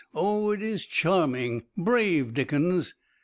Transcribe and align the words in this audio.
Oh, 0.15 0.49
it 0.49 0.63
is 0.63 0.83
charming! 0.83 1.61
Brave 1.77 2.33
Dickens! 2.33 2.95